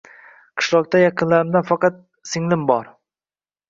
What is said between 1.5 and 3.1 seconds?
faqat singlim bor